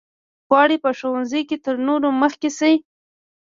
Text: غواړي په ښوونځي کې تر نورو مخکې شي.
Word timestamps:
غواړي 0.47 0.77
په 0.83 0.89
ښوونځي 0.97 1.41
کې 1.49 1.57
تر 1.65 1.75
نورو 1.87 2.09
مخکې 2.21 2.49
شي. 2.57 2.73